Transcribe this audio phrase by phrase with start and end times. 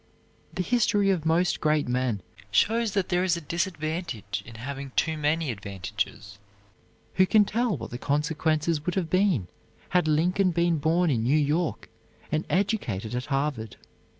[0.51, 5.15] The history of most great men shows that there is a disadvantage in having too
[5.15, 6.39] many advantages.
[7.17, 9.47] Who can tell what the consequences would have been
[9.89, 11.87] had Lincoln been born in New York
[12.31, 13.75] and educated at Harvard?